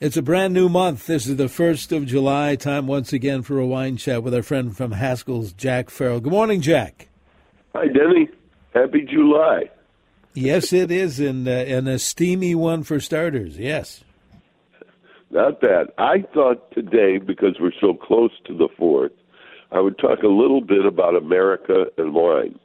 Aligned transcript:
It's 0.00 0.16
a 0.16 0.22
brand 0.22 0.52
new 0.52 0.68
month. 0.68 1.06
This 1.06 1.28
is 1.28 1.36
the 1.36 1.44
1st 1.44 1.96
of 1.96 2.06
July. 2.06 2.56
Time 2.56 2.88
once 2.88 3.12
again 3.12 3.42
for 3.42 3.60
a 3.60 3.66
wine 3.66 3.96
chat 3.96 4.24
with 4.24 4.34
our 4.34 4.42
friend 4.42 4.76
from 4.76 4.90
Haskell's, 4.90 5.52
Jack 5.52 5.88
Farrell. 5.88 6.18
Good 6.18 6.32
morning, 6.32 6.60
Jack. 6.60 7.06
Hi, 7.76 7.86
Denny. 7.86 8.28
Happy 8.74 9.02
July. 9.02 9.70
Yes, 10.34 10.72
it 10.72 10.90
is, 10.90 11.20
and, 11.20 11.46
uh, 11.46 11.52
and 11.52 11.88
a 11.88 12.00
steamy 12.00 12.56
one 12.56 12.82
for 12.82 12.98
starters. 12.98 13.56
Yes. 13.56 14.02
Not 15.30 15.60
bad. 15.60 15.92
I 15.96 16.24
thought 16.34 16.72
today, 16.72 17.18
because 17.18 17.60
we're 17.60 17.70
so 17.80 17.94
close 17.94 18.32
to 18.46 18.56
the 18.56 18.68
4th, 18.76 19.12
I 19.70 19.78
would 19.78 19.96
talk 19.98 20.24
a 20.24 20.28
little 20.28 20.60
bit 20.60 20.84
about 20.84 21.14
America 21.14 21.84
and 21.96 22.12
wine. 22.14 22.58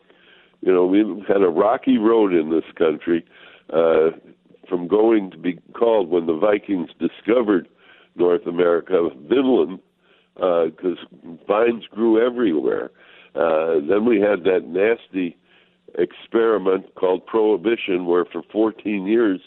You 0.61 0.73
know, 0.73 0.87
we've 0.87 1.27
had 1.27 1.43
a 1.43 1.49
rocky 1.49 1.99
road 1.99 2.33
in 2.33 2.49
this 2.49 2.65
country. 2.75 3.23
Uh, 3.71 4.09
from 4.69 4.87
going 4.87 5.31
to 5.31 5.37
be 5.37 5.59
called 5.73 6.09
when 6.09 6.27
the 6.27 6.37
Vikings 6.37 6.89
discovered 6.99 7.67
North 8.15 8.45
America, 8.45 9.09
Vinland, 9.27 9.79
because 10.35 10.97
uh, 11.11 11.29
vines 11.47 11.85
grew 11.91 12.25
everywhere. 12.25 12.91
Uh, 13.35 13.75
then 13.87 14.05
we 14.05 14.19
had 14.19 14.43
that 14.43 14.65
nasty 14.65 15.37
experiment 15.97 16.93
called 16.95 17.25
Prohibition, 17.25 18.05
where 18.05 18.25
for 18.25 18.41
14 18.51 19.05
years 19.05 19.41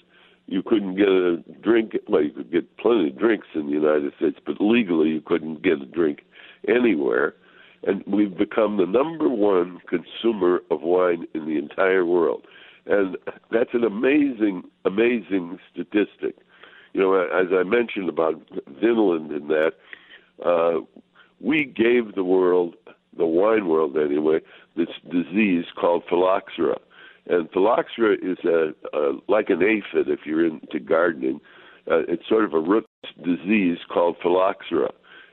you 0.47 0.63
couldn't 0.63 0.97
get 0.97 1.09
a 1.09 1.43
drink. 1.63 1.93
Well, 2.09 2.23
you 2.23 2.31
could 2.31 2.53
get 2.53 2.77
plenty 2.77 3.09
of 3.09 3.19
drinks 3.19 3.47
in 3.55 3.67
the 3.67 3.73
United 3.73 4.13
States, 4.17 4.39
but 4.45 4.57
legally 4.61 5.09
you 5.09 5.21
couldn't 5.21 5.63
get 5.63 5.81
a 5.81 5.87
drink 5.87 6.21
anywhere. 6.69 7.35
And 7.85 8.05
we've 8.07 8.37
become 8.37 8.77
the 8.77 8.87
number 8.87 9.29
one 9.29 9.81
consumer 9.89 10.61
of 10.71 10.83
wine 10.83 11.27
in 11.35 11.47
the 11.47 11.59
entire 11.59 12.05
world. 12.05 12.47
And 12.87 13.17
that's 13.51 13.71
an 13.75 13.85
amazing, 13.85 14.65
amazing 14.85 15.59
statistic. 15.73 16.37
You 16.93 17.01
know, 17.01 17.15
as 17.15 17.49
I 17.53 17.63
mentioned 17.63 18.09
about 18.09 18.35
Vinland 18.81 19.31
and 19.31 19.49
that, 19.51 19.73
uh, 20.45 20.81
we 21.41 21.65
gave 21.65 22.15
the 22.15 22.25
world, 22.25 22.75
the 23.17 23.27
wine 23.27 23.69
world 23.69 23.97
anyway, 23.97 24.41
this 24.77 24.89
disease 25.11 25.65
called 25.79 26.03
phylloxera. 26.09 26.79
And 27.29 27.51
phylloxera 27.53 28.15
is 28.15 28.39
a, 28.45 28.73
a 28.97 29.13
like 29.29 29.49
an 29.51 29.63
aphid 29.63 30.09
if 30.09 30.21
you're 30.27 30.47
into 30.47 30.81
gardening. 30.81 31.41
Uh, 31.91 32.01
it's 32.09 32.29
sort 32.29 32.45
of 32.45 32.53
a 32.53 32.61
root 32.61 32.87
disease 33.25 33.79
called 33.93 34.17
phylloxera. 34.23 34.91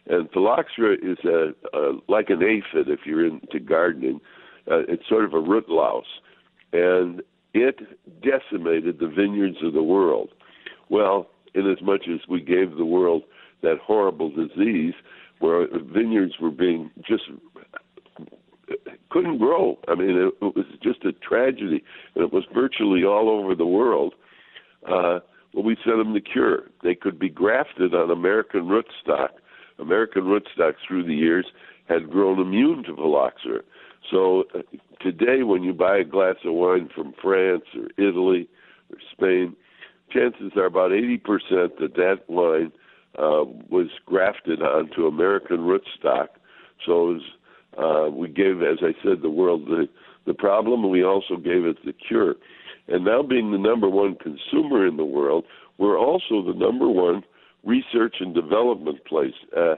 And 0.08 0.32
phylloxera 0.32 0.94
is 0.94 1.18
a, 1.26 1.54
a 1.78 1.92
like 2.08 2.30
an 2.30 2.42
aphid 2.44 2.90
if 2.90 3.02
you're 3.06 3.26
into 3.26 3.60
gardening. 3.60 4.20
Uh, 4.70 4.82
it's 4.88 5.08
sort 5.10 5.26
of 5.26 5.34
a 5.34 5.40
root 5.40 5.68
louse. 5.68 6.06
And 6.74 7.22
it 7.54 7.80
decimated 8.22 9.00
the 9.00 9.08
vineyards 9.08 9.58
of 9.64 9.74
the 9.74 9.84
world. 9.84 10.30
Well, 10.90 11.28
in 11.54 11.70
as 11.70 11.78
we 12.30 12.42
gave 12.42 12.76
the 12.78 12.86
world 12.86 13.24
that 13.62 13.78
horrible 13.84 14.30
disease 14.30 14.94
where 15.40 15.68
vineyards 15.94 16.34
were 16.40 16.52
being 16.52 16.92
just 17.08 17.24
couldn't 19.10 19.40
grow. 19.40 19.80
I 19.88 19.96
mean, 19.96 20.12
it, 20.12 20.34
it 20.46 20.56
was 20.56 20.66
just 20.84 21.04
a 21.04 21.12
tragedy, 21.14 21.84
and 22.16 22.24
it 22.24 22.32
was 22.32 22.44
virtually 22.54 23.04
all 23.04 23.30
over 23.30 23.56
the 23.56 23.66
world. 23.66 24.14
Uh, 24.86 25.20
well, 25.54 25.64
we 25.64 25.76
sent 25.84 25.98
them 25.98 26.14
the 26.14 26.22
cure. 26.22 26.64
They 26.84 26.94
could 26.94 27.18
be 27.18 27.30
grafted 27.30 27.96
on 27.96 28.12
American 28.12 28.68
rootstock. 28.68 29.30
American 29.80 30.24
rootstock 30.24 30.74
through 30.88 31.06
the 31.06 31.16
years 31.16 31.48
had 31.88 32.10
grown 32.10 32.40
immune 32.40 32.84
to 32.84 32.96
phylloxera. 32.96 33.62
So 34.10 34.46
uh, 34.56 34.60
today, 35.02 35.44
when 35.44 35.64
you 35.64 35.74
buy 35.74 35.98
a 35.98 36.04
glass 36.04 36.36
of 36.46 36.54
wine 36.54 36.90
from 36.94 37.14
France 37.22 37.64
or 37.76 37.88
Italy 37.98 38.48
or 38.92 38.98
Spain, 39.12 39.56
chances 40.12 40.52
are 40.56 40.66
about 40.66 40.92
80% 40.92 41.22
that 41.80 41.96
that 41.96 42.22
wine 42.28 42.72
uh, 43.18 43.46
was 43.70 43.88
grafted 44.06 44.62
onto 44.62 45.08
American 45.08 45.60
rootstock. 45.60 46.28
So 46.86 47.14
was, 47.14 47.22
uh, 47.78 48.12
we 48.12 48.30
gave, 48.30 48.62
as 48.62 48.80
I 48.82 48.94
said, 49.04 49.22
the 49.22 49.30
world 49.30 49.66
the, 49.66 49.88
the 50.26 50.34
problem, 50.34 50.84
and 50.84 50.92
we 50.92 51.04
also 51.04 51.36
gave 51.36 51.66
it 51.66 51.84
the 51.86 51.94
cure. 51.94 52.36
And 52.88 53.06
now, 53.06 53.22
being 53.22 53.52
the 53.52 53.58
number 53.58 53.88
one 53.90 54.16
consumer 54.16 54.88
in 54.88 54.98
the 54.98 55.06
world, 55.06 55.46
we're 55.78 56.00
also 56.00 56.44
the 56.44 56.56
number 56.56 56.90
one 56.90 57.24
research 57.64 58.16
and 58.20 58.34
development 58.34 59.06
place. 59.06 59.34
Uh, 59.56 59.76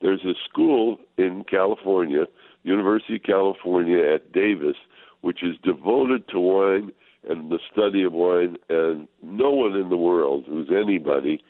there's 0.00 0.24
a 0.24 0.34
school 0.48 0.98
in 1.18 1.44
California 1.48 2.24
University 2.64 3.16
of 3.16 3.22
California 3.22 3.98
at 4.14 4.32
Davis, 4.32 4.76
which 5.20 5.42
is 5.42 5.56
devoted 5.62 6.26
to 6.28 6.40
wine 6.40 6.92
and 7.28 7.50
the 7.50 7.58
study 7.72 8.02
of 8.02 8.12
wine, 8.12 8.56
and 8.68 9.08
no 9.22 9.50
one 9.50 9.74
in 9.74 9.88
the 9.88 9.96
world 9.96 10.44
who's 10.46 10.68
anybody 10.70 11.42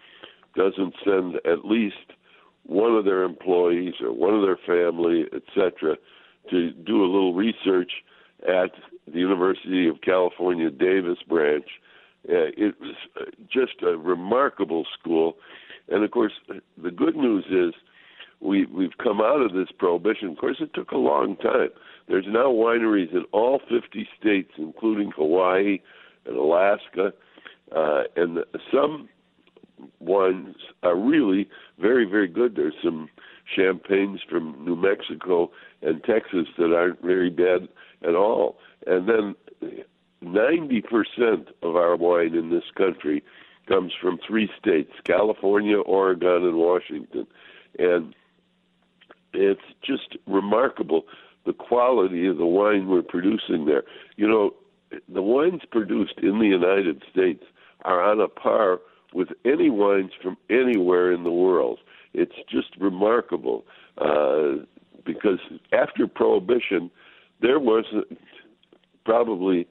doesn't 0.55 0.95
send 1.05 1.37
at 1.45 1.65
least 1.65 2.13
one 2.67 2.95
of 2.95 3.05
their 3.05 3.23
employees 3.23 3.95
or 4.01 4.13
one 4.13 4.35
of 4.35 4.43
their 4.43 4.59
family, 4.67 5.25
etc., 5.35 5.97
to 6.51 6.71
do 6.71 7.03
a 7.03 7.07
little 7.07 7.35
research 7.35 7.91
at 8.47 8.71
the 9.07 9.19
University 9.19 9.89
of 9.89 10.01
California 10.01 10.71
Davis 10.71 11.19
branch. 11.29 11.67
Uh, 12.29 12.53
it 12.57 12.75
was 12.81 12.95
just 13.53 13.83
a 13.83 13.97
remarkable 13.97 14.87
school, 14.99 15.37
and 15.89 16.05
of 16.05 16.11
course, 16.11 16.33
the 16.83 16.91
good 16.91 17.17
news 17.17 17.45
is 17.51 17.75
we 18.45 18.67
we've 18.67 18.97
come 19.03 19.21
out 19.21 19.41
of 19.41 19.53
this 19.53 19.69
prohibition. 19.79 20.29
Of 20.29 20.39
course, 20.39 20.59
it 20.61 20.75
took 20.75 20.91
a 20.91 20.99
long 20.99 21.37
time. 21.37 21.71
There's 22.07 22.27
now 22.29 22.53
wineries 22.53 23.13
in 23.13 23.25
all 23.33 23.61
50 23.69 24.07
states, 24.21 24.53
including 24.59 25.11
Hawaii 25.17 25.79
and 26.27 26.37
Alaska, 26.37 27.13
uh, 27.75 28.03
and 28.15 28.41
some 28.73 29.09
wines 29.99 30.57
are 30.83 30.97
really 30.97 31.49
very 31.79 32.05
very 32.05 32.29
good. 32.29 32.55
There's 32.55 32.75
some 32.83 33.09
champagnes 33.57 34.21
from 34.29 34.63
New 34.65 34.77
Mexico 34.77 35.51
and 35.83 36.03
Texas 36.05 36.47
that 36.59 36.75
aren't 36.75 37.03
very 37.03 37.31
bad 37.31 37.69
at 38.07 38.15
all, 38.15 38.59
and 38.87 39.09
then 39.09 39.35
90% 40.23 41.49
of 41.63 41.77
our 41.77 41.97
wine 41.97 42.35
in 42.35 42.51
this 42.51 42.65
country 42.77 43.23
comes 43.67 43.93
from 44.01 44.19
three 44.27 44.51
states 44.59 44.93
California, 45.05 45.79
Oregon, 45.79 46.45
and 46.45 46.57
Washington. 46.57 47.27
And 47.79 48.15
it's 49.35 49.61
just 49.85 50.17
remarkable 50.27 51.05
the 51.47 51.53
quality 51.53 52.27
of 52.27 52.39
the 52.39 52.47
wine 52.47 52.89
we're 52.89 53.03
producing 53.03 53.67
there. 53.67 53.83
You 54.17 54.29
know, 54.29 54.55
the 55.13 55.23
wines 55.23 55.63
produced 55.71 56.19
in 56.23 56.39
the 56.39 56.47
United 56.47 57.03
States 57.11 57.45
are 57.85 58.03
on 58.03 58.21
a 58.21 58.29
par 58.29 58.81
with 59.13 59.29
any 59.45 59.71
wines 59.71 60.11
from 60.23 60.37
anywhere 60.51 61.13
in 61.13 61.23
the 61.25 61.31
world. 61.31 61.79
It's 62.15 62.35
just 62.51 62.69
remarkable 62.79 63.65
uh, 63.99 64.65
because 65.05 65.41
after 65.73 66.07
Prohibition, 66.07 66.91
there 67.41 67.59
was 67.59 67.85
probably 69.05 69.67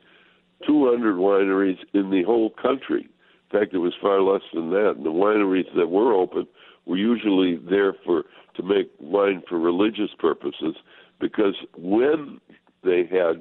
200 0.66 1.16
wineries 1.16 1.80
in 1.94 2.10
the 2.10 2.24
whole 2.24 2.52
country. 2.52 3.10
In 3.52 3.60
fact, 3.60 3.74
it 3.74 3.80
was 3.80 3.94
far 4.02 4.22
less 4.22 4.42
than 4.54 4.70
that. 4.72 4.94
And 4.98 5.06
the 5.06 5.12
wineries 5.12 5.74
that 5.76 5.88
were 5.88 6.14
open 6.14 6.48
were 6.86 6.98
usually 6.98 7.58
there 7.70 7.94
for 8.06 8.24
to 8.56 8.64
make 8.64 8.92
wine 9.00 9.42
for 9.48 9.60
religious 9.60 10.12
purposes 10.20 10.76
because 11.20 11.56
when 11.78 12.40
they 12.84 13.06
had 13.10 13.38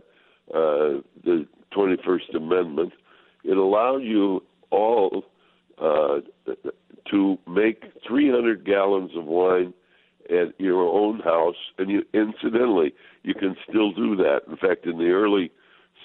uh, 0.54 1.00
the 1.25 1.47
21st 1.76 2.36
Amendment, 2.36 2.92
it 3.44 3.56
allowed 3.56 4.02
you 4.02 4.42
all 4.70 5.25
uh, 5.78 6.20
to 7.10 7.38
make 7.48 7.84
300 8.06 8.64
gallons 8.64 9.10
of 9.16 9.25
wine 9.25 9.75
at 10.31 10.58
your 10.58 10.82
own 10.82 11.19
house, 11.20 11.56
and 11.78 11.91
you, 11.91 12.02
incidentally, 12.14 12.94
you 13.22 13.34
can 13.34 13.56
still 13.69 13.92
do 13.92 14.16
that. 14.16 14.41
In 14.48 14.56
fact, 14.56 14.86
in 14.86 14.98
the 14.98 15.10
early 15.10 15.50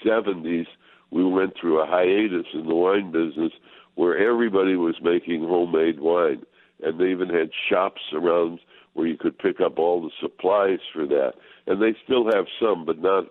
70s, 0.05 0.65
we 1.11 1.23
went 1.23 1.53
through 1.59 1.81
a 1.81 1.85
hiatus 1.85 2.47
in 2.53 2.67
the 2.67 2.75
wine 2.75 3.11
business 3.11 3.51
where 3.95 4.17
everybody 4.17 4.75
was 4.75 4.95
making 5.01 5.41
homemade 5.41 5.99
wine, 5.99 6.43
and 6.83 6.99
they 6.99 7.11
even 7.11 7.29
had 7.29 7.49
shops 7.69 8.01
around 8.13 8.59
where 8.93 9.07
you 9.07 9.17
could 9.17 9.37
pick 9.37 9.61
up 9.61 9.77
all 9.77 10.01
the 10.01 10.11
supplies 10.21 10.79
for 10.93 11.05
that. 11.05 11.33
And 11.67 11.81
they 11.81 11.95
still 12.03 12.25
have 12.25 12.45
some, 12.59 12.85
but 12.85 12.99
not 12.99 13.25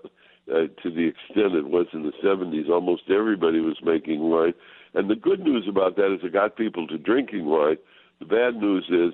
uh, 0.49 0.69
to 0.83 0.91
the 0.91 1.09
extent 1.09 1.55
it 1.55 1.69
was 1.69 1.87
in 1.93 2.03
the 2.03 2.13
70s. 2.25 2.69
Almost 2.69 3.03
everybody 3.11 3.61
was 3.61 3.79
making 3.83 4.21
wine. 4.21 4.55
And 4.95 5.11
the 5.11 5.17
good 5.17 5.41
news 5.41 5.67
about 5.69 5.97
that 5.97 6.15
is 6.15 6.21
it 6.23 6.33
got 6.33 6.57
people 6.57 6.87
to 6.87 6.99
drinking 6.99 7.47
wine. 7.47 7.79
The 8.21 8.27
bad 8.27 8.57
news 8.57 8.87
is 8.89 9.13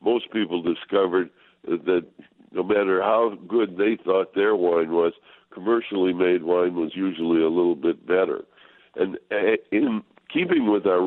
most 0.00 0.30
people 0.32 0.62
discovered 0.62 1.30
that 1.64 2.06
no 2.52 2.62
matter 2.62 3.02
how 3.02 3.38
good 3.46 3.76
they 3.76 3.98
thought 4.02 4.34
their 4.34 4.56
wine 4.56 4.90
was, 4.90 5.12
commercially 5.52 6.12
made 6.12 6.42
wine 6.42 6.74
was 6.74 6.92
usually 6.94 7.42
a 7.42 7.48
little 7.48 7.76
bit 7.76 8.06
better. 8.06 8.44
And 8.96 9.18
uh, 9.30 9.56
in 9.70 10.02
keeping 10.32 10.70
with 10.70 10.86
our 10.86 11.00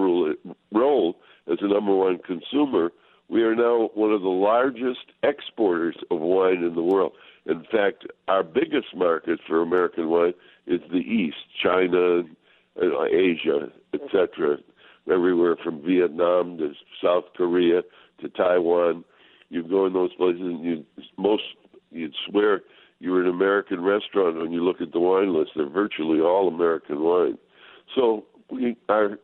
role 0.72 1.16
as 1.52 1.58
a 1.62 1.68
number 1.68 1.96
one 1.96 2.20
consumer, 2.20 2.92
we 3.30 3.44
are 3.44 3.56
now 3.56 3.90
one 3.94 4.12
of 4.12 4.22
the 4.22 4.28
largest 4.30 5.12
exporters 5.24 5.96
of 6.12 6.20
wine 6.20 6.64
in 6.64 6.76
the 6.76 6.84
world. 6.84 7.14
In 7.46 7.66
fact, 7.72 8.06
our 8.28 8.44
biggest 8.44 8.96
market 8.96 9.40
for 9.48 9.62
American 9.62 10.10
wine 10.10 10.34
is 10.68 10.82
the 10.92 11.00
East, 11.00 11.38
China, 11.62 12.24
uh, 12.82 13.04
Asia, 13.06 13.72
etc., 13.94 14.58
everywhere 15.12 15.58
from 15.64 15.82
Vietnam 15.86 16.58
to 16.58 16.74
South 17.04 17.26
Korea 17.36 17.82
to 18.22 18.30
Taiwan. 18.30 19.04
You 19.50 19.64
go 19.64 19.86
in 19.86 19.94
those 19.94 20.14
places, 20.16 20.42
and 20.42 20.64
you 20.64 20.86
most 21.18 21.44
you'd 21.92 22.16
swear 22.30 22.62
you're 23.00 23.22
an 23.22 23.30
American 23.30 23.84
restaurant 23.84 24.38
when 24.38 24.52
you 24.52 24.64
look 24.64 24.80
at 24.80 24.94
the 24.94 25.00
wine 25.00 25.34
list. 25.34 25.52
They're 25.56 25.68
virtually 25.70 26.22
all 26.22 26.48
American 26.48 27.04
wine. 27.04 27.38
So 27.96 28.26
we 28.54 28.78
are 28.90 29.18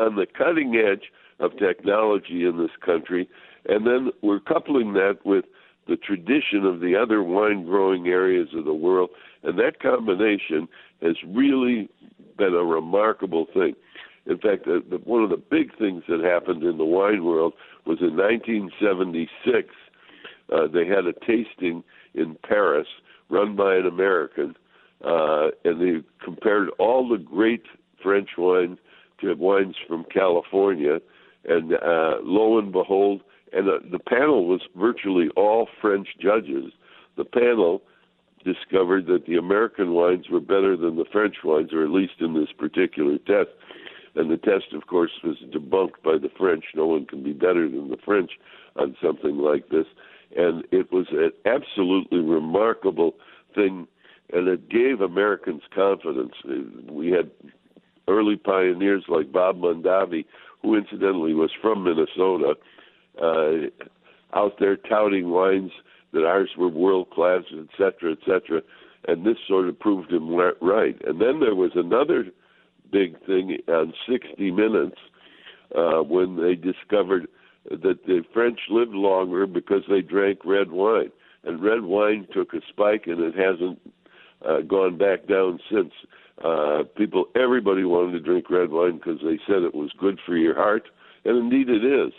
on 0.00 0.16
the 0.16 0.26
cutting 0.26 0.76
edge 0.76 1.10
of 1.40 1.58
technology 1.58 2.44
in 2.44 2.58
this 2.58 2.70
country, 2.84 3.28
and 3.68 3.86
then 3.86 4.10
we're 4.22 4.40
coupling 4.40 4.94
that 4.94 5.18
with 5.24 5.44
the 5.88 5.96
tradition 5.96 6.64
of 6.64 6.80
the 6.80 6.96
other 6.96 7.22
wine 7.22 7.64
growing 7.64 8.08
areas 8.08 8.48
of 8.54 8.64
the 8.64 8.74
world, 8.74 9.10
and 9.42 9.58
that 9.58 9.80
combination 9.80 10.68
has 11.02 11.16
really 11.26 11.88
been 12.36 12.54
a 12.54 12.64
remarkable 12.64 13.46
thing. 13.52 13.74
In 14.26 14.38
fact, 14.38 14.64
the, 14.64 14.82
one 15.04 15.22
of 15.22 15.30
the 15.30 15.36
big 15.36 15.76
things 15.78 16.02
that 16.08 16.20
happened 16.20 16.64
in 16.64 16.78
the 16.78 16.84
wine 16.84 17.24
world 17.24 17.52
was 17.86 17.98
in 18.00 18.16
1976. 18.16 19.68
Uh, 20.52 20.66
they 20.66 20.86
had 20.86 21.06
a 21.06 21.12
tasting 21.12 21.84
in 22.14 22.36
Paris 22.48 22.88
run 23.30 23.54
by 23.54 23.76
an 23.76 23.86
American, 23.86 24.56
uh, 25.04 25.48
and 25.64 25.80
they 25.80 26.04
compared 26.24 26.70
all 26.78 27.08
the 27.08 27.18
great 27.18 27.64
French 28.06 28.30
wines 28.38 28.78
to 29.20 29.34
wines 29.34 29.74
from 29.88 30.04
California. 30.04 31.00
And 31.48 31.72
uh, 31.74 32.18
lo 32.22 32.58
and 32.58 32.70
behold, 32.70 33.22
and 33.52 33.68
uh, 33.68 33.78
the 33.90 33.98
panel 33.98 34.46
was 34.46 34.60
virtually 34.76 35.28
all 35.36 35.68
French 35.80 36.08
judges. 36.20 36.72
The 37.16 37.24
panel 37.24 37.82
discovered 38.44 39.06
that 39.06 39.26
the 39.26 39.36
American 39.36 39.92
wines 39.92 40.28
were 40.30 40.40
better 40.40 40.76
than 40.76 40.94
the 40.96 41.04
French 41.10 41.36
wines, 41.42 41.72
or 41.72 41.82
at 41.82 41.90
least 41.90 42.14
in 42.20 42.34
this 42.34 42.52
particular 42.56 43.18
test. 43.18 43.50
And 44.14 44.30
the 44.30 44.36
test, 44.36 44.72
of 44.72 44.86
course, 44.86 45.10
was 45.24 45.36
debunked 45.52 46.02
by 46.04 46.16
the 46.18 46.30
French. 46.38 46.64
No 46.74 46.86
one 46.86 47.06
can 47.06 47.24
be 47.24 47.32
better 47.32 47.68
than 47.68 47.90
the 47.90 47.98
French 48.04 48.30
on 48.76 48.96
something 49.02 49.38
like 49.38 49.68
this. 49.68 49.86
And 50.36 50.64
it 50.70 50.92
was 50.92 51.06
an 51.10 51.32
absolutely 51.44 52.20
remarkable 52.20 53.14
thing, 53.54 53.88
and 54.32 54.46
it 54.48 54.68
gave 54.68 55.00
Americans 55.00 55.62
confidence. 55.74 56.34
We 56.88 57.10
had 57.10 57.30
early 58.08 58.36
pioneers 58.36 59.04
like 59.08 59.32
Bob 59.32 59.58
Mondavi, 59.58 60.24
who 60.62 60.76
incidentally 60.76 61.34
was 61.34 61.50
from 61.60 61.84
Minnesota, 61.84 62.54
uh, 63.20 64.36
out 64.36 64.54
there 64.58 64.76
touting 64.76 65.30
wines 65.30 65.72
that 66.12 66.24
ours 66.24 66.50
were 66.56 66.68
world 66.68 67.10
class, 67.10 67.42
et 67.52 67.68
cetera, 67.76 68.12
et 68.12 68.18
cetera. 68.20 68.62
And 69.08 69.24
this 69.24 69.36
sort 69.46 69.68
of 69.68 69.78
proved 69.78 70.12
him 70.12 70.34
right. 70.34 71.00
And 71.06 71.20
then 71.20 71.40
there 71.40 71.54
was 71.54 71.72
another 71.74 72.26
big 72.90 73.24
thing 73.26 73.58
on 73.68 73.92
60 74.10 74.50
Minutes 74.50 74.96
uh, 75.76 76.02
when 76.02 76.36
they 76.36 76.54
discovered 76.54 77.28
that 77.70 78.06
the 78.06 78.22
French 78.32 78.60
lived 78.70 78.92
longer 78.92 79.46
because 79.46 79.82
they 79.88 80.00
drank 80.00 80.40
red 80.44 80.70
wine. 80.70 81.10
And 81.44 81.62
red 81.62 81.82
wine 81.82 82.26
took 82.32 82.54
a 82.54 82.60
spike 82.68 83.04
and 83.06 83.20
it 83.20 83.34
hasn't 83.34 83.80
uh, 84.46 84.60
gone 84.62 84.98
back 84.98 85.26
down 85.26 85.60
since. 85.70 85.92
Uh, 86.42 86.82
people, 86.96 87.26
everybody 87.34 87.84
wanted 87.84 88.12
to 88.12 88.20
drink 88.20 88.50
red 88.50 88.70
wine 88.70 88.96
because 88.98 89.20
they 89.22 89.38
said 89.46 89.62
it 89.62 89.74
was 89.74 89.90
good 89.98 90.18
for 90.26 90.36
your 90.36 90.54
heart, 90.54 90.88
and 91.24 91.38
indeed 91.38 91.68
it 91.68 91.84
is. 91.84 92.12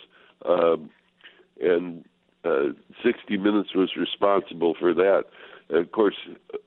Um, 0.44 0.90
and 1.60 2.04
uh, 2.44 2.72
60 3.04 3.36
Minutes 3.36 3.70
was 3.74 3.90
responsible 3.96 4.74
for 4.78 4.94
that. 4.94 5.24
And 5.68 5.78
of 5.78 5.92
course, 5.92 6.16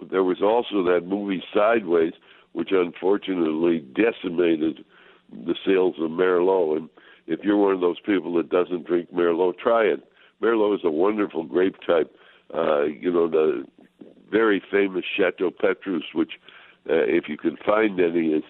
there 0.10 0.24
was 0.24 0.42
also 0.42 0.84
that 0.92 1.08
movie 1.08 1.44
Sideways, 1.54 2.14
which 2.54 2.70
unfortunately 2.72 3.80
decimated 3.80 4.84
the 5.32 5.56
sales 5.66 5.96
of 6.00 6.12
Merlot. 6.12 6.78
And 6.78 6.90
if 7.28 7.40
you're 7.44 7.58
one 7.58 7.74
of 7.74 7.82
those 7.82 8.00
people 8.06 8.34
that 8.36 8.50
doesn't 8.50 8.86
drink 8.86 9.12
Merlot, 9.14 9.58
try 9.58 9.84
it. 9.84 10.04
Merlot 10.42 10.76
is 10.76 10.82
a 10.84 10.92
wonderful 10.92 11.44
grape 11.44 11.76
type. 11.86 12.16
Uh, 12.54 12.84
you 12.84 13.12
know, 13.12 13.30
the 13.30 13.64
very 14.30 14.62
famous 14.72 15.04
Chateau 15.18 15.52
Petrus, 15.52 16.04
which, 16.14 16.34
uh, 16.90 17.06
if 17.06 17.26
you 17.28 17.38
can 17.38 17.58
find 17.66 18.00
any, 18.00 18.28
is 18.30 18.44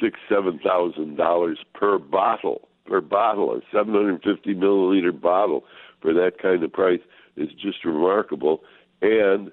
six, 0.00 0.18
seven 0.28 0.58
thousand 0.64 1.16
dollars 1.16 1.58
per 1.74 1.98
bottle. 1.98 2.68
Per 2.86 3.00
bottle, 3.00 3.54
a 3.54 3.60
750 3.72 4.54
milliliter 4.54 5.18
bottle 5.18 5.64
for 6.02 6.12
that 6.12 6.32
kind 6.40 6.62
of 6.62 6.70
price 6.70 7.00
is 7.36 7.48
just 7.52 7.82
remarkable, 7.84 8.60
and 9.00 9.50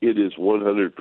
it 0.00 0.16
is 0.18 0.34
100% 0.38 0.92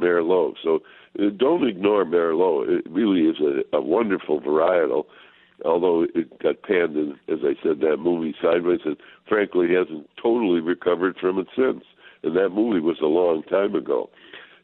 Merlot. 0.00 0.54
So 0.62 0.80
uh, 1.18 1.30
don't 1.36 1.66
ignore 1.66 2.04
Merlot. 2.04 2.78
It 2.78 2.86
really 2.88 3.22
is 3.22 3.36
a, 3.40 3.76
a 3.76 3.80
wonderful 3.80 4.40
varietal, 4.40 5.04
although 5.64 6.06
it 6.14 6.38
got 6.40 6.62
panned 6.62 6.96
in, 6.96 7.14
as 7.28 7.40
I 7.42 7.54
said, 7.62 7.80
that 7.80 7.96
movie 7.98 8.34
Sideways, 8.40 8.80
and 8.84 8.96
frankly 9.28 9.68
hasn't 9.74 10.08
totally 10.22 10.60
recovered 10.60 11.16
from 11.20 11.38
it 11.38 11.48
since. 11.56 11.82
And 12.22 12.36
that 12.36 12.50
movie 12.50 12.80
was 12.80 12.98
a 13.02 13.06
long 13.06 13.42
time 13.42 13.74
ago. 13.74 14.08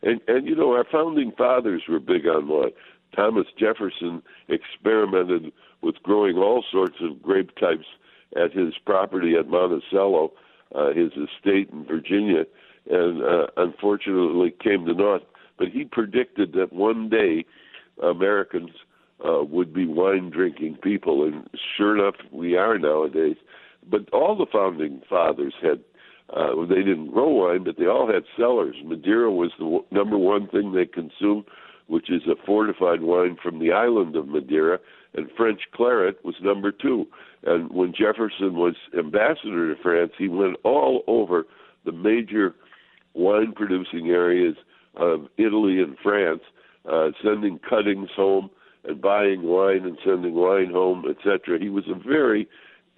And 0.02 0.20
and 0.28 0.46
you 0.46 0.54
know 0.54 0.72
our 0.72 0.86
founding 0.90 1.32
fathers 1.36 1.82
were 1.88 2.00
big 2.00 2.26
on 2.26 2.48
wine. 2.48 2.70
Thomas 3.14 3.46
Jefferson 3.58 4.22
experimented 4.48 5.52
with 5.82 6.02
growing 6.02 6.36
all 6.36 6.64
sorts 6.70 6.96
of 7.00 7.20
grape 7.22 7.54
types 7.56 7.86
at 8.36 8.52
his 8.52 8.74
property 8.84 9.34
at 9.36 9.48
Monticello, 9.48 10.32
uh, 10.74 10.92
his 10.92 11.10
estate 11.12 11.70
in 11.72 11.84
Virginia, 11.84 12.44
and 12.88 13.22
uh, 13.22 13.46
unfortunately 13.56 14.54
came 14.62 14.86
to 14.86 14.94
naught. 14.94 15.26
But 15.58 15.68
he 15.68 15.84
predicted 15.84 16.52
that 16.52 16.72
one 16.72 17.08
day 17.08 17.44
Americans 18.02 18.70
uh, 19.24 19.42
would 19.42 19.74
be 19.74 19.86
wine 19.86 20.30
drinking 20.30 20.78
people, 20.82 21.24
and 21.24 21.48
sure 21.76 21.98
enough, 21.98 22.14
we 22.30 22.56
are 22.56 22.78
nowadays. 22.78 23.36
But 23.88 24.08
all 24.12 24.36
the 24.36 24.46
founding 24.50 25.02
fathers 25.08 25.54
had. 25.60 25.80
Uh, 26.34 26.64
they 26.68 26.76
didn't 26.76 27.10
grow 27.10 27.28
wine, 27.28 27.64
but 27.64 27.76
they 27.76 27.86
all 27.86 28.06
had 28.06 28.22
cellars. 28.36 28.76
Madeira 28.84 29.30
was 29.30 29.50
the 29.58 29.64
w- 29.64 29.84
number 29.90 30.16
one 30.16 30.46
thing 30.48 30.72
they 30.72 30.86
consumed, 30.86 31.44
which 31.88 32.08
is 32.08 32.22
a 32.26 32.36
fortified 32.46 33.02
wine 33.02 33.36
from 33.42 33.58
the 33.58 33.72
island 33.72 34.14
of 34.14 34.28
Madeira, 34.28 34.78
and 35.14 35.28
French 35.36 35.62
claret 35.74 36.24
was 36.24 36.36
number 36.40 36.70
two. 36.70 37.06
And 37.44 37.70
when 37.70 37.92
Jefferson 37.92 38.54
was 38.54 38.76
ambassador 38.96 39.74
to 39.74 39.82
France, 39.82 40.12
he 40.16 40.28
went 40.28 40.56
all 40.62 41.02
over 41.08 41.46
the 41.84 41.92
major 41.92 42.54
wine 43.14 43.52
producing 43.52 44.08
areas 44.08 44.54
of 44.94 45.26
Italy 45.36 45.80
and 45.80 45.96
France, 46.02 46.42
uh, 46.90 47.08
sending 47.24 47.58
cuttings 47.58 48.10
home 48.14 48.50
and 48.84 49.00
buying 49.00 49.42
wine 49.42 49.84
and 49.84 49.98
sending 50.04 50.34
wine 50.34 50.70
home, 50.70 51.04
etc. 51.08 51.58
He 51.58 51.68
was 51.68 51.84
a 51.88 51.94
very 51.94 52.48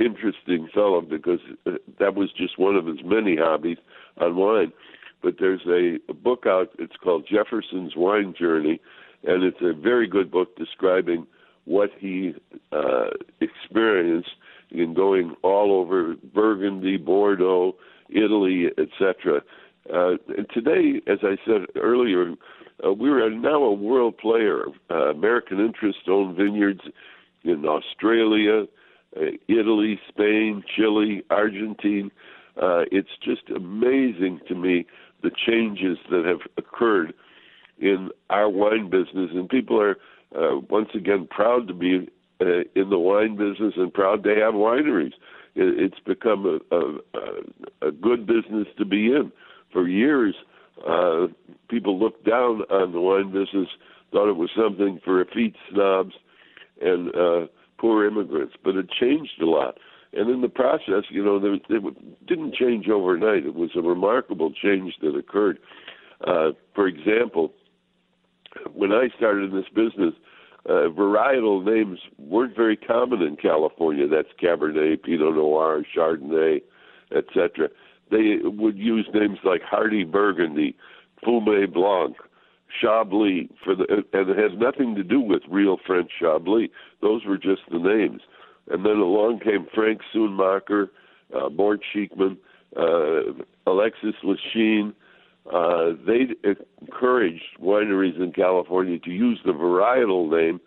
interesting 0.04 0.68
fellow 0.74 1.00
because 1.00 1.40
uh, 1.66 1.72
that 1.98 2.14
was 2.14 2.30
just 2.36 2.58
one 2.58 2.76
of 2.76 2.86
his 2.86 2.98
many 3.04 3.36
hobbies 3.36 3.78
on 4.20 4.36
wine. 4.36 4.72
But 5.22 5.36
there's 5.38 5.62
a, 5.66 5.98
a 6.10 6.14
book 6.14 6.44
out, 6.46 6.70
it's 6.78 6.96
called 7.02 7.26
Jefferson's 7.30 7.92
Wine 7.96 8.34
Journey, 8.38 8.80
and 9.24 9.44
it's 9.44 9.60
a 9.60 9.72
very 9.72 10.08
good 10.08 10.30
book 10.30 10.56
describing 10.56 11.26
what 11.64 11.90
he 11.98 12.34
uh, 12.72 13.10
experienced 13.40 14.30
in 14.70 14.94
going 14.94 15.34
all 15.42 15.72
over 15.72 16.16
Burgundy, 16.34 16.96
Bordeaux, 16.96 17.76
Italy, 18.08 18.66
etc. 18.78 19.42
Uh, 19.92 20.16
and 20.36 20.46
today, 20.52 21.00
as 21.06 21.18
I 21.22 21.36
said 21.46 21.66
earlier, 21.76 22.34
uh, 22.84 22.92
we 22.92 23.10
are 23.10 23.30
now 23.30 23.62
a 23.62 23.72
world 23.72 24.18
player. 24.18 24.64
Uh, 24.90 25.10
American 25.10 25.60
interest 25.60 25.98
owned 26.08 26.36
vineyards 26.36 26.80
in 27.44 27.64
Australia, 27.64 28.66
Italy, 29.48 30.00
Spain, 30.08 30.62
Chile, 30.74 31.22
Argentina. 31.30 32.08
Uh, 32.56 32.84
it's 32.90 33.08
just 33.22 33.48
amazing 33.54 34.40
to 34.48 34.54
me 34.54 34.86
the 35.22 35.30
changes 35.46 35.98
that 36.10 36.24
have 36.24 36.40
occurred 36.58 37.14
in 37.78 38.10
our 38.30 38.48
wine 38.48 38.90
business, 38.90 39.30
and 39.32 39.48
people 39.48 39.80
are 39.80 39.96
uh, 40.36 40.58
once 40.70 40.88
again 40.94 41.26
proud 41.30 41.68
to 41.68 41.74
be 41.74 42.08
uh, 42.40 42.62
in 42.74 42.90
the 42.90 42.98
wine 42.98 43.36
business 43.36 43.74
and 43.76 43.92
proud 43.92 44.22
to 44.24 44.30
have 44.30 44.54
wineries. 44.54 45.12
It, 45.54 45.78
it's 45.78 46.00
become 46.06 46.60
a, 46.70 46.76
a, 46.76 47.88
a 47.88 47.92
good 47.92 48.26
business 48.26 48.66
to 48.78 48.84
be 48.84 49.06
in. 49.06 49.32
For 49.72 49.88
years, 49.88 50.34
uh, 50.86 51.28
people 51.68 51.98
looked 51.98 52.24
down 52.26 52.62
on 52.70 52.92
the 52.92 53.00
wine 53.00 53.32
business, 53.32 53.68
thought 54.10 54.28
it 54.28 54.36
was 54.36 54.50
something 54.56 55.00
for 55.04 55.20
effete 55.20 55.56
snobs 55.72 56.14
and 56.80 57.14
uh, 57.14 57.46
poor 57.82 58.06
immigrants, 58.06 58.54
but 58.62 58.76
it 58.76 58.88
changed 58.88 59.42
a 59.42 59.46
lot. 59.46 59.76
And 60.12 60.30
in 60.30 60.40
the 60.40 60.48
process, 60.48 61.04
you 61.10 61.24
know, 61.24 61.40
there, 61.40 61.54
it 61.54 62.26
didn't 62.26 62.54
change 62.54 62.88
overnight. 62.88 63.44
It 63.44 63.56
was 63.56 63.70
a 63.76 63.82
remarkable 63.82 64.52
change 64.52 64.94
that 65.02 65.16
occurred. 65.16 65.58
Uh, 66.24 66.50
for 66.74 66.86
example, 66.86 67.52
when 68.72 68.92
I 68.92 69.08
started 69.16 69.50
in 69.50 69.56
this 69.56 69.68
business, 69.74 70.14
uh, 70.66 70.88
varietal 70.94 71.64
names 71.64 71.98
weren't 72.18 72.54
very 72.54 72.76
common 72.76 73.20
in 73.20 73.36
California. 73.36 74.06
That's 74.06 74.28
Cabernet, 74.40 75.02
Pinot 75.02 75.34
Noir, 75.34 75.82
Chardonnay, 75.96 76.60
etc. 77.10 77.68
They 78.12 78.36
would 78.44 78.78
use 78.78 79.08
names 79.12 79.38
like 79.42 79.62
Hearty 79.62 80.04
Burgundy, 80.04 80.76
Fumé 81.26 81.72
Blanc, 81.72 82.14
Chablis 82.80 83.48
for 83.64 83.74
the, 83.74 84.04
and 84.12 84.30
it 84.30 84.38
has 84.38 84.58
nothing 84.58 84.94
to 84.94 85.02
do 85.04 85.20
with 85.20 85.42
real 85.48 85.78
French 85.86 86.10
Chablis. 86.20 86.68
Those 87.00 87.24
were 87.24 87.38
just 87.38 87.62
the 87.70 87.78
names. 87.78 88.22
And 88.70 88.84
then 88.84 88.96
along 88.96 89.40
came 89.40 89.66
Frank 89.74 90.00
Schoonmaker, 90.14 90.88
uh, 91.34 91.48
Mort 91.48 91.80
Schieckmann, 91.94 92.36
uh, 92.76 93.42
Alexis 93.66 94.14
Lichine. 94.24 94.94
Uh, 95.52 95.96
they 96.06 96.28
encouraged 96.80 97.42
wineries 97.60 98.20
in 98.20 98.32
California 98.32 98.98
to 99.00 99.10
use 99.10 99.40
the 99.44 99.52
varietal 99.52 100.30
name, 100.30 100.60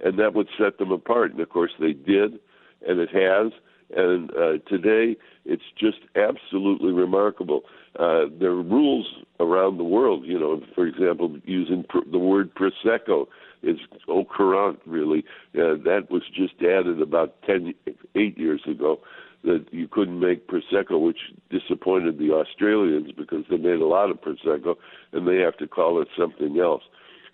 and 0.00 0.18
that 0.18 0.34
would 0.34 0.48
set 0.58 0.78
them 0.78 0.90
apart. 0.90 1.32
And 1.32 1.40
of 1.40 1.50
course, 1.50 1.72
they 1.78 1.92
did, 1.92 2.38
and 2.86 2.98
it 2.98 3.10
has. 3.10 3.52
And 3.94 4.30
uh, 4.30 4.58
today, 4.66 5.16
it's 5.44 5.62
just 5.78 5.98
absolutely 6.16 6.92
remarkable. 6.92 7.62
Uh, 7.98 8.24
there 8.40 8.50
are 8.50 8.62
rules 8.62 9.06
around 9.40 9.76
the 9.76 9.84
world. 9.84 10.24
You 10.24 10.38
know, 10.38 10.62
for 10.74 10.86
example, 10.86 11.36
using 11.44 11.84
pr- 11.88 12.08
the 12.10 12.18
word 12.18 12.50
prosecco 12.54 13.26
is 13.62 13.78
au 14.08 14.24
courant. 14.24 14.80
Really, 14.86 15.24
uh, 15.54 15.76
that 15.84 16.08
was 16.10 16.22
just 16.34 16.54
added 16.60 17.00
about 17.00 17.42
ten, 17.42 17.74
eight 18.14 18.38
years 18.38 18.62
ago. 18.66 19.00
That 19.44 19.66
you 19.72 19.88
couldn't 19.88 20.20
make 20.20 20.46
prosecco, 20.46 21.04
which 21.04 21.18
disappointed 21.50 22.16
the 22.18 22.30
Australians 22.30 23.10
because 23.10 23.44
they 23.50 23.56
made 23.56 23.80
a 23.80 23.86
lot 23.86 24.08
of 24.10 24.20
prosecco, 24.20 24.76
and 25.12 25.26
they 25.26 25.38
have 25.38 25.56
to 25.56 25.66
call 25.66 26.00
it 26.00 26.06
something 26.16 26.60
else. 26.60 26.82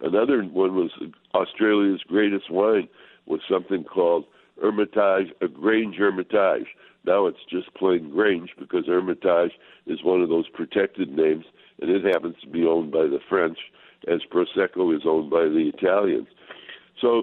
Another 0.00 0.42
one 0.42 0.74
was 0.74 0.90
Australia's 1.34 2.00
greatest 2.08 2.50
wine 2.50 2.88
was 3.26 3.40
something 3.50 3.84
called 3.84 4.24
Hermitage, 4.60 5.32
a 5.40 5.48
Grange 5.48 5.96
Hermitage. 5.96 6.66
Now 7.08 7.24
it's 7.26 7.38
just 7.50 7.72
plain 7.74 8.10
Grange 8.10 8.50
because 8.58 8.86
Hermitage 8.86 9.52
is 9.86 10.04
one 10.04 10.20
of 10.20 10.28
those 10.28 10.46
protected 10.50 11.08
names, 11.10 11.46
and 11.80 11.90
it 11.90 12.04
happens 12.04 12.36
to 12.42 12.48
be 12.48 12.66
owned 12.66 12.92
by 12.92 13.04
the 13.04 13.18
French, 13.30 13.56
as 14.06 14.20
Prosecco 14.30 14.94
is 14.94 15.02
owned 15.06 15.30
by 15.30 15.44
the 15.44 15.72
Italians. 15.74 16.26
So 17.00 17.22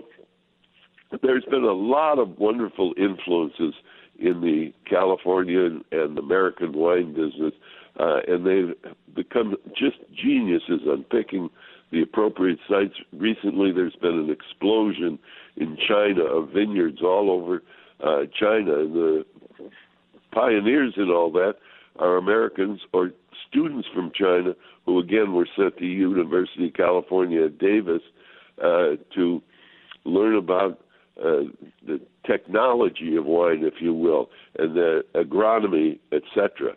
there's 1.21 1.45
been 1.45 1.63
a 1.63 1.71
lot 1.71 2.17
of 2.17 2.39
wonderful 2.39 2.95
influences 2.97 3.75
in 4.17 4.41
the 4.41 4.73
California 4.89 5.69
and 5.91 6.17
American 6.17 6.73
wine 6.73 7.13
business, 7.13 7.53
uh, 7.99 8.21
and 8.27 8.43
they've 8.43 8.73
become 9.13 9.55
just 9.77 9.97
geniuses 10.19 10.81
on 10.87 11.03
picking 11.11 11.47
the 11.91 12.01
appropriate 12.01 12.57
sites. 12.67 12.95
Recently, 13.13 13.71
there's 13.71 13.95
been 14.01 14.17
an 14.17 14.31
explosion 14.31 15.19
in 15.57 15.77
China 15.87 16.23
of 16.23 16.49
vineyards 16.49 17.03
all 17.03 17.29
over 17.29 17.61
uh, 18.03 18.25
China, 18.37 18.79
and 18.79 18.95
the 18.95 19.25
pioneers 20.35 20.93
in 20.97 21.09
all 21.09 21.31
that 21.31 21.55
are 21.97 22.17
Americans 22.17 22.81
or 22.93 23.11
students 23.47 23.87
from 23.93 24.11
China 24.13 24.53
who, 24.85 24.99
again, 24.99 25.33
were 25.33 25.47
sent 25.57 25.77
to 25.77 25.85
University 25.85 26.67
of 26.67 26.73
California 26.73 27.45
at 27.45 27.57
Davis 27.57 28.01
uh, 28.61 28.91
to 29.15 29.41
learn 30.03 30.35
about 30.35 30.81
uh, 31.17 31.47
the 31.87 31.99
technology 32.25 33.15
of 33.15 33.25
wine, 33.25 33.63
if 33.63 33.75
you 33.79 33.93
will, 33.93 34.29
and 34.59 34.75
the 34.75 35.03
agronomy, 35.15 35.97
etc. 36.11 36.73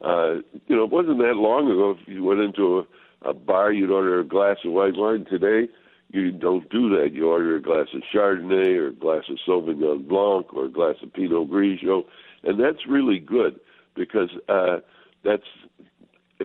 Uh, 0.00 0.36
you 0.68 0.76
know, 0.76 0.84
it 0.84 0.90
wasn't 0.90 1.18
that 1.18 1.34
long 1.34 1.70
ago. 1.70 1.96
If 2.00 2.08
you 2.08 2.24
went 2.24 2.40
into 2.40 2.84
a, 3.24 3.30
a 3.30 3.34
bar, 3.34 3.72
you'd 3.72 3.90
order 3.90 4.20
a 4.20 4.24
glass 4.24 4.56
of 4.64 4.72
white 4.72 4.96
wine. 4.96 5.26
Today, 5.28 5.70
you 6.12 6.32
don't 6.32 6.68
do 6.70 6.88
that. 6.90 7.10
You 7.12 7.28
order 7.28 7.56
a 7.56 7.62
glass 7.62 7.88
of 7.94 8.02
Chardonnay 8.14 8.76
or 8.76 8.88
a 8.88 8.94
glass 8.94 9.24
of 9.28 9.38
Sauvignon 9.46 10.08
Blanc 10.08 10.54
or 10.54 10.66
a 10.66 10.70
glass 10.70 10.96
of 11.02 11.12
Pinot 11.12 11.50
Grigio, 11.50 12.04
and 12.44 12.58
that's 12.58 12.86
really 12.88 13.18
good 13.18 13.60
because 13.94 14.30
uh, 14.48 14.78
that's 15.24 15.42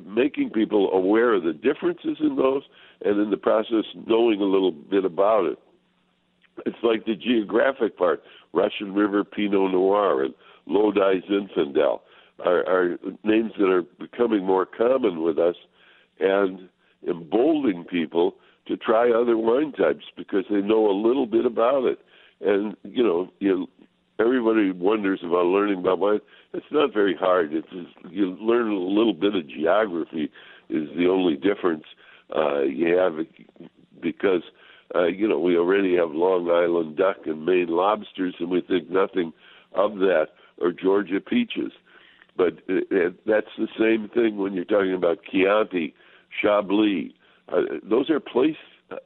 making 0.06 0.50
people 0.50 0.92
aware 0.92 1.34
of 1.34 1.44
the 1.44 1.54
differences 1.54 2.18
in 2.20 2.36
those, 2.36 2.64
and 3.04 3.20
in 3.20 3.30
the 3.30 3.38
process 3.38 3.86
knowing 4.08 4.42
a 4.42 4.46
little 4.46 4.72
bit 4.72 5.06
about 5.06 5.46
it. 5.46 5.60
It's 6.66 6.78
like 6.84 7.06
the 7.06 7.16
geographic 7.16 7.98
part: 7.98 8.24
Russian 8.54 8.94
River 8.94 9.24
Pinot 9.24 9.72
Noir 9.72 10.24
and 10.24 10.34
Lodi 10.66 11.22
Zinfandel 11.30 12.02
are, 12.44 12.68
are 12.68 12.98
names 13.24 13.52
that 13.58 13.70
are 13.70 13.84
becoming 14.00 14.46
more 14.46 14.66
common 14.66 15.22
with 15.22 15.38
us, 15.38 15.56
and 16.20 16.70
emboldening 17.08 17.84
people 17.84 18.36
to 18.68 18.76
try 18.78 19.12
other 19.12 19.38
wine 19.38 19.72
types 19.74 20.06
because 20.18 20.44
they 20.50 20.62
know 20.62 20.90
a 20.90 20.96
little 20.96 21.28
bit 21.28 21.46
about 21.46 21.86
it. 21.86 22.00
And 22.42 22.76
you 22.84 23.04
know, 23.04 23.32
you 23.40 23.68
everybody 24.20 24.72
wonders 24.72 25.20
about 25.24 25.46
learning 25.46 25.80
about 25.80 26.00
wine. 26.00 26.20
It's 26.54 26.66
not 26.72 26.94
very 26.94 27.16
hard. 27.16 27.54
It's 27.54 27.68
just, 27.70 28.14
you 28.14 28.38
learn 28.40 28.72
a 28.72 28.76
little 28.76 29.14
bit 29.14 29.36
of 29.36 29.48
geography 29.48 30.32
is 30.70 30.88
the 30.98 31.08
only 31.08 31.36
difference 31.36 31.84
uh, 32.36 32.62
you 32.62 32.98
have 32.98 33.14
because 34.02 34.42
uh, 34.96 35.06
you 35.06 35.28
know 35.28 35.40
we 35.40 35.58
already 35.58 35.96
have 35.96 36.12
Long 36.12 36.50
Island 36.50 36.98
duck 36.98 37.18
and 37.26 37.46
Maine 37.46 37.68
lobsters, 37.68 38.36
and 38.40 38.50
we 38.50 38.62
think 38.62 38.90
nothing 38.90 39.34
of 39.74 39.96
that 39.96 40.28
or 40.60 40.72
Georgia 40.72 41.20
peaches. 41.20 41.72
But 42.38 42.60
it, 42.68 42.88
it, 42.92 43.26
that's 43.26 43.48
the 43.58 43.68
same 43.80 44.10
thing 44.14 44.38
when 44.38 44.54
you're 44.54 44.66
talking 44.66 44.94
about 44.94 45.20
Chianti, 45.32 45.94
Chablis, 46.42 47.12
uh, 47.50 47.62
those 47.84 48.10
are 48.10 48.20
place 48.20 48.56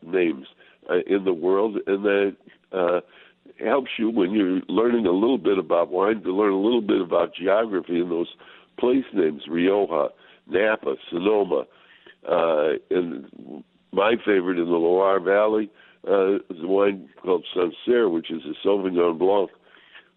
names 0.01 0.47
uh, 0.89 0.99
in 1.07 1.25
the 1.25 1.33
world, 1.33 1.77
and 1.87 2.03
that 2.03 2.35
uh, 2.71 3.01
helps 3.63 3.91
you 3.97 4.09
when 4.09 4.31
you're 4.31 4.61
learning 4.67 5.05
a 5.05 5.11
little 5.11 5.37
bit 5.37 5.57
about 5.57 5.91
wine 5.91 6.21
to 6.23 6.35
learn 6.35 6.53
a 6.53 6.59
little 6.59 6.81
bit 6.81 7.01
about 7.01 7.35
geography 7.35 7.99
and 7.99 8.11
those 8.11 8.33
place 8.79 9.05
names: 9.13 9.43
Rioja, 9.49 10.09
Napa, 10.47 10.95
Sonoma, 11.09 11.65
uh, 12.27 12.69
and 12.89 13.63
my 13.91 14.15
favorite 14.25 14.59
in 14.59 14.65
the 14.65 14.77
Loire 14.77 15.19
Valley 15.19 15.69
uh, 16.07 16.35
is 16.35 16.63
a 16.63 16.67
wine 16.67 17.09
called 17.21 17.45
Sancerre, 17.53 18.09
which 18.09 18.31
is 18.31 18.41
a 18.45 18.67
Sauvignon 18.67 19.17
Blanc, 19.17 19.49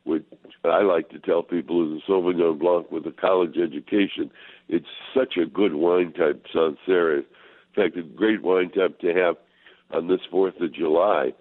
which 0.05 0.25
I 0.65 0.83
like 0.83 1.09
to 1.11 1.19
tell 1.19 1.43
people 1.43 1.97
is 1.97 2.03
a 2.03 2.11
Sauvignon 2.11 2.59
Blanc 2.59 2.91
with 2.91 3.07
a 3.07 3.13
college 3.13 3.57
education. 3.57 4.31
It's 4.69 4.87
such 5.15 5.37
a 5.37 5.47
good 5.47 5.75
wine 5.75 6.13
type, 6.13 6.45
Sancerre. 6.53 7.19
In 7.19 7.25
fact, 7.75 7.97
a 7.97 8.03
great 8.03 8.43
wine 8.43 8.71
type 8.71 9.01
to 9.01 9.15
have 9.15 9.37
on 9.91 10.09
this 10.09 10.21
4th 10.33 10.63
of 10.63 10.73
July. 10.73 11.33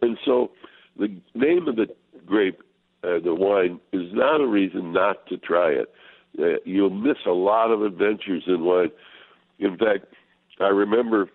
And 0.00 0.18
so 0.24 0.50
the 0.98 1.08
name 1.34 1.68
of 1.68 1.76
the 1.76 1.86
grape, 2.26 2.62
uh, 3.04 3.18
the 3.24 3.34
wine, 3.34 3.80
is 3.92 4.12
not 4.12 4.40
a 4.40 4.46
reason 4.46 4.92
not 4.92 5.26
to 5.26 5.36
try 5.38 5.70
it. 5.70 5.92
Uh, 6.38 6.58
you'll 6.64 6.90
miss 6.90 7.18
a 7.26 7.30
lot 7.30 7.70
of 7.70 7.82
adventures 7.82 8.44
in 8.46 8.64
wine. 8.64 8.90
In 9.58 9.76
fact, 9.76 10.06
I 10.60 10.68
remember 10.68 11.28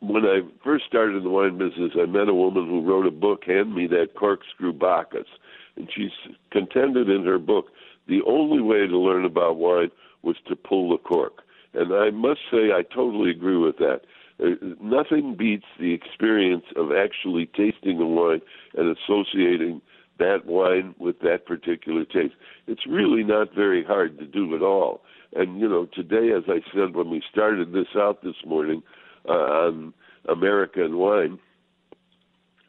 when 0.00 0.24
I 0.24 0.40
first 0.64 0.84
started 0.86 1.16
in 1.16 1.24
the 1.24 1.30
wine 1.30 1.58
business, 1.58 1.92
I 2.00 2.06
met 2.06 2.28
a 2.28 2.34
woman 2.34 2.66
who 2.66 2.82
wrote 2.82 3.06
a 3.06 3.10
book, 3.10 3.44
Hand 3.46 3.74
Me 3.74 3.86
That 3.86 4.14
Corkscrew 4.16 4.72
Bacchus. 4.72 5.28
And 5.76 5.88
she 5.94 6.10
contended 6.50 7.08
in 7.08 7.24
her 7.24 7.38
book 7.38 7.66
the 8.08 8.20
only 8.26 8.60
way 8.60 8.86
to 8.86 8.98
learn 8.98 9.24
about 9.24 9.56
wine 9.56 9.90
was 10.22 10.36
to 10.48 10.56
pull 10.56 10.90
the 10.90 10.98
cork. 10.98 11.42
And 11.74 11.94
I 11.94 12.10
must 12.10 12.40
say, 12.50 12.72
I 12.72 12.82
totally 12.94 13.30
agree 13.30 13.56
with 13.56 13.78
that. 13.78 14.02
Uh, 14.42 14.48
nothing 14.80 15.36
beats 15.38 15.66
the 15.78 15.92
experience 15.92 16.64
of 16.76 16.90
actually 16.92 17.46
tasting 17.46 18.00
a 18.00 18.06
wine 18.06 18.40
and 18.74 18.96
associating 18.96 19.80
that 20.18 20.46
wine 20.46 20.94
with 20.98 21.20
that 21.20 21.46
particular 21.46 22.04
taste. 22.04 22.34
It's 22.66 22.86
really 22.86 23.24
not 23.24 23.54
very 23.54 23.84
hard 23.84 24.18
to 24.18 24.26
do 24.26 24.54
at 24.54 24.62
all. 24.62 25.02
And, 25.34 25.60
you 25.60 25.68
know, 25.68 25.86
today, 25.92 26.30
as 26.36 26.44
I 26.48 26.60
said 26.74 26.94
when 26.94 27.10
we 27.10 27.22
started 27.30 27.72
this 27.72 27.88
out 27.96 28.22
this 28.22 28.36
morning 28.46 28.82
uh, 29.28 29.32
on 29.32 29.94
American 30.28 30.98
wine, 30.98 31.38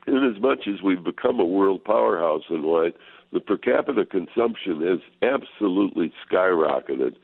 in 0.07 0.33
as 0.35 0.41
much 0.41 0.67
as 0.67 0.81
we've 0.81 1.03
become 1.03 1.39
a 1.39 1.45
world 1.45 1.83
powerhouse 1.83 2.43
in 2.49 2.63
wine, 2.63 2.93
the 3.31 3.39
per 3.39 3.57
capita 3.57 4.05
consumption 4.05 4.81
has 4.81 4.99
absolutely 5.21 6.11
skyrocketed. 6.29 7.15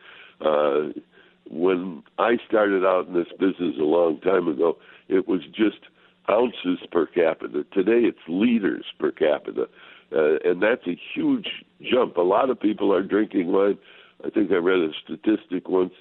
Uh, 0.41 0.99
when 1.49 2.03
I 2.17 2.37
started 2.47 2.85
out 2.85 3.07
in 3.07 3.13
this 3.13 3.31
business 3.39 3.75
a 3.79 3.83
long 3.83 4.19
time 4.21 4.47
ago, 4.47 4.77
it 5.07 5.27
was 5.27 5.41
just 5.47 5.79
ounces 6.29 6.79
per 6.91 7.07
capita. 7.07 7.65
Today 7.73 8.01
it's 8.05 8.19
liters 8.27 8.85
per 8.99 9.11
capita. 9.11 9.67
Uh, 10.15 10.37
and 10.43 10.61
that's 10.61 10.85
a 10.87 10.97
huge 11.13 11.47
jump. 11.81 12.17
A 12.17 12.21
lot 12.21 12.49
of 12.49 12.59
people 12.59 12.93
are 12.93 13.03
drinking 13.03 13.51
wine. 13.51 13.77
I 14.25 14.29
think 14.29 14.51
I 14.51 14.55
read 14.55 14.79
a 14.79 14.89
statistic 15.03 15.67
once 15.69 15.93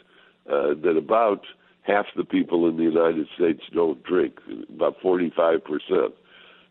uh, 0.50 0.74
that 0.82 0.96
about 0.96 1.42
half 1.82 2.06
the 2.16 2.24
people 2.24 2.68
in 2.68 2.76
the 2.76 2.82
United 2.82 3.26
States 3.34 3.62
don't 3.72 4.02
drink, 4.04 4.38
about 4.68 5.00
45%. 5.00 5.60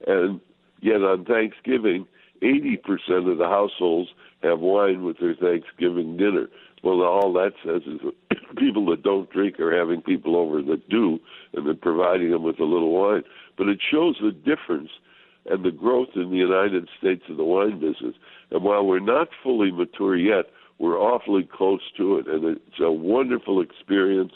And 0.05 0.39
yet 0.81 1.01
on 1.01 1.25
Thanksgiving, 1.25 2.07
80% 2.43 3.31
of 3.31 3.37
the 3.37 3.47
households 3.47 4.09
have 4.43 4.59
wine 4.59 5.03
with 5.03 5.17
their 5.19 5.35
Thanksgiving 5.35 6.17
dinner. 6.17 6.47
Well, 6.83 7.01
all 7.01 7.33
that 7.33 7.53
says 7.65 7.81
is 7.87 7.99
people 8.57 8.85
that 8.87 9.03
don't 9.03 9.29
drink 9.31 9.59
are 9.59 9.77
having 9.77 10.01
people 10.01 10.35
over 10.35 10.61
that 10.61 10.89
do, 10.89 11.19
and 11.53 11.67
then 11.67 11.77
providing 11.81 12.31
them 12.31 12.43
with 12.43 12.59
a 12.59 12.65
little 12.65 12.91
wine. 12.93 13.23
But 13.57 13.67
it 13.67 13.79
shows 13.91 14.17
the 14.21 14.31
difference 14.31 14.89
and 15.49 15.63
the 15.63 15.71
growth 15.71 16.09
in 16.15 16.29
the 16.29 16.37
United 16.37 16.89
States 16.97 17.23
of 17.29 17.37
the 17.37 17.43
wine 17.43 17.79
business. 17.79 18.15
And 18.51 18.63
while 18.63 18.85
we're 18.85 18.99
not 18.99 19.29
fully 19.41 19.71
mature 19.71 20.17
yet, 20.17 20.45
we're 20.79 20.99
awfully 20.99 21.47
close 21.51 21.81
to 21.97 22.17
it, 22.17 22.27
and 22.27 22.43
it's 22.43 22.79
a 22.79 22.91
wonderful 22.91 23.61
experience. 23.61 24.33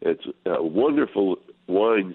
It's 0.00 0.24
uh, 0.46 0.62
wonderful 0.62 1.36
wines 1.66 2.14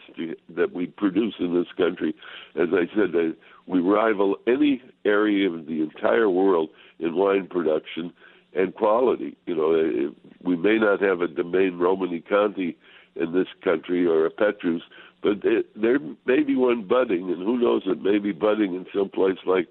that 0.55 0.73
we 0.73 0.87
produce 0.87 1.35
in 1.39 1.53
this 1.53 1.71
country. 1.77 2.15
As 2.55 2.69
I 2.73 2.85
said, 2.95 3.35
we 3.65 3.79
rival 3.79 4.37
any 4.47 4.81
area 5.05 5.49
of 5.49 5.67
the 5.67 5.81
entire 5.81 6.29
world 6.29 6.69
in 6.99 7.15
wine 7.15 7.47
production 7.47 8.13
and 8.57 8.73
quality. 8.73 9.37
You 9.45 9.55
know, 9.55 9.73
uh, 9.73 10.11
we 10.43 10.57
may 10.57 10.77
not 10.77 10.99
have 11.01 11.21
a 11.21 11.27
Domaine 11.27 11.73
Romanée-Conti 11.73 12.75
in 13.15 13.33
this 13.33 13.47
country 13.63 14.05
or 14.05 14.25
a 14.25 14.31
Petrus, 14.31 14.81
but 15.21 15.37
eh, 15.45 15.61
there 15.75 15.99
may 16.25 16.43
be 16.43 16.55
one 16.55 16.87
budding, 16.87 17.29
and 17.29 17.37
who 17.37 17.59
knows, 17.59 17.83
it 17.85 18.01
may 18.01 18.17
be 18.17 18.31
budding 18.31 18.73
in 18.73 18.85
some 18.93 19.09
place 19.09 19.37
like 19.45 19.67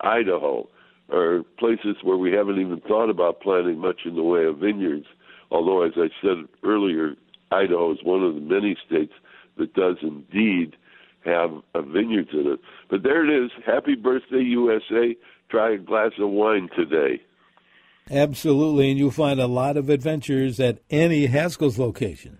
Idaho 0.00 0.68
or 1.08 1.42
places 1.58 1.96
where 2.02 2.16
we 2.16 2.32
haven't 2.32 2.60
even 2.60 2.80
thought 2.80 3.10
about 3.10 3.40
planting 3.40 3.78
much 3.78 4.00
in 4.04 4.14
the 4.14 4.22
way 4.22 4.44
of 4.44 4.58
vineyards. 4.58 5.06
Although, 5.50 5.82
as 5.82 5.92
I 5.96 6.08
said 6.22 6.46
earlier, 6.64 7.14
Idaho 7.50 7.92
is 7.92 7.98
one 8.02 8.22
of 8.22 8.34
the 8.34 8.40
many 8.40 8.76
states 8.86 9.12
that 9.58 9.74
does 9.74 9.96
indeed 10.00 10.76
have 11.24 11.50
a 11.74 11.82
vineyards 11.82 12.30
in 12.32 12.52
it. 12.52 12.60
But 12.88 13.02
there 13.02 13.24
it 13.24 13.44
is. 13.44 13.50
Happy 13.66 13.94
birthday, 13.94 14.42
USA. 14.42 15.14
Try 15.50 15.74
a 15.74 15.78
glass 15.78 16.12
of 16.18 16.30
wine 16.30 16.68
today. 16.74 17.20
Absolutely, 18.12 18.90
and 18.90 18.98
you'll 18.98 19.10
find 19.10 19.40
a 19.40 19.46
lot 19.46 19.78
of 19.78 19.88
adventures 19.88 20.60
at 20.60 20.80
any 20.90 21.26
Haskell's 21.26 21.78
location. 21.78 22.36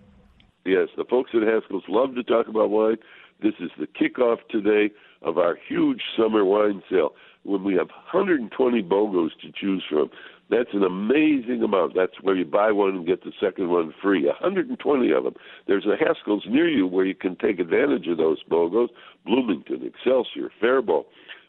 Yes, 0.65 0.89
the 0.95 1.03
folks 1.03 1.31
at 1.33 1.41
Haskell's 1.41 1.83
love 1.89 2.13
to 2.13 2.23
talk 2.23 2.47
about 2.47 2.69
wine. 2.69 2.97
This 3.41 3.55
is 3.59 3.71
the 3.79 3.87
kickoff 3.87 4.37
today 4.51 4.93
of 5.23 5.39
our 5.39 5.57
huge 5.67 6.01
summer 6.15 6.45
wine 6.45 6.83
sale 6.91 7.15
when 7.41 7.63
we 7.63 7.73
have 7.73 7.87
120 7.87 8.83
BOGOs 8.83 9.31
to 9.41 9.51
choose 9.59 9.83
from. 9.89 10.11
That's 10.51 10.69
an 10.73 10.83
amazing 10.83 11.63
amount. 11.63 11.95
That's 11.95 12.21
where 12.21 12.35
you 12.35 12.45
buy 12.45 12.71
one 12.71 12.89
and 12.89 13.07
get 13.07 13.23
the 13.23 13.33
second 13.41 13.69
one 13.69 13.95
free. 13.99 14.27
120 14.27 15.11
of 15.11 15.23
them. 15.23 15.33
There's 15.65 15.87
a 15.87 15.97
Haskell's 15.97 16.45
near 16.47 16.69
you 16.69 16.85
where 16.85 17.05
you 17.05 17.15
can 17.15 17.35
take 17.35 17.59
advantage 17.59 18.07
of 18.07 18.17
those 18.17 18.43
BOGOs. 18.43 18.89
Bloomington, 19.25 19.83
Excelsior, 19.83 20.51
Faribault, 20.61 21.07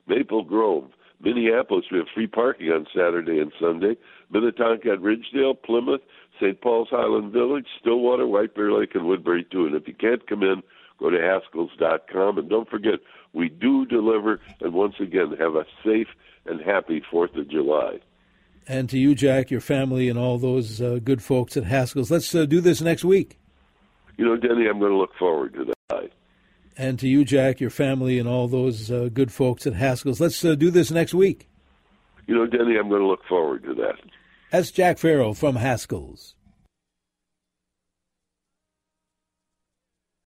Maple 0.09 0.45
Grove, 0.45 0.91
Minneapolis. 1.25 1.87
We 1.91 1.99
have 1.99 2.07
free 2.15 2.27
parking 2.27 2.71
on 2.71 2.87
Saturday 2.95 3.41
and 3.41 3.53
Sunday. 3.61 3.97
Minnetonka 4.31 4.93
at 4.93 5.01
Ridgedale, 5.01 5.61
Plymouth, 5.63 6.03
St. 6.41 6.61
Paul's 6.61 6.89
Highland 6.91 7.33
Village, 7.33 7.67
Stillwater, 7.81 8.27
White 8.27 8.55
Bear 8.55 8.73
Lake, 8.73 8.95
and 8.95 9.07
Woodbury 9.07 9.47
too. 9.51 9.67
And 9.67 9.75
if 9.75 9.89
you 9.89 9.95
can't 9.95 10.27
come 10.27 10.43
in, 10.43 10.63
go 10.99 11.11
to 11.11 11.17
Haskells.com. 11.17 12.39
And 12.39 12.49
don't 12.49 12.69
forget, 12.69 13.01
we 13.33 13.49
do 13.49 13.87
deliver. 13.87 14.41
And 14.61 14.75
once 14.75 14.95
again, 15.01 15.35
have 15.39 15.55
a 15.55 15.65
safe 15.85 16.09
and 16.47 16.61
happy 16.61 17.03
Fourth 17.11 17.35
of 17.37 17.49
July. 17.49 18.01
And 18.67 18.89
to 18.91 18.99
you, 18.99 19.15
Jack, 19.15 19.51
your 19.51 19.61
family, 19.61 20.09
and 20.09 20.19
all 20.19 20.39
those 20.39 20.81
uh, 20.81 20.99
good 21.03 21.23
folks 21.23 21.57
at 21.57 21.65
Haskell's. 21.65 22.11
Let's 22.11 22.35
uh, 22.35 22.47
do 22.47 22.61
this 22.61 22.81
next 22.81 23.05
week. 23.05 23.39
You 24.17 24.25
know, 24.25 24.37
Denny, 24.37 24.67
I'm 24.69 24.79
going 24.79 24.93
to 24.93 24.97
look 24.97 25.15
forward 25.19 25.55
to 25.55 25.65
that. 25.65 26.11
And 26.77 26.99
to 26.99 27.09
you, 27.09 27.25
Jack, 27.25 27.61
your 27.61 27.71
family, 27.71 28.19
and 28.19 28.29
all 28.29 28.49
those 28.49 28.91
uh, 28.91 29.09
good 29.13 29.33
folks 29.33 29.67
at 29.67 29.75
Haskell's. 29.75 30.21
Let's 30.21 30.45
uh, 30.45 30.55
do 30.55 30.71
this 30.71 30.91
next 30.91 31.15
week. 31.15 31.49
You 32.27 32.35
know, 32.35 32.47
Denny, 32.47 32.77
I'm 32.77 32.89
going 32.89 33.03
to 33.03 33.07
look 33.07 33.25
forward 33.29 33.63
to 33.65 33.75
that. 33.75 33.97
That's 34.51 34.71
Jack 34.71 34.99
Farrell 34.99 35.35
from 35.35 35.57
Haskell's. 35.57 36.35